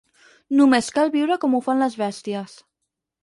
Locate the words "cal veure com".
0.95-1.53